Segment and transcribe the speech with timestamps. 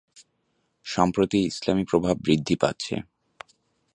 [0.85, 2.95] সম্প্রতি ইসলামি প্রভাব বৃদ্ধি পাচ্ছে।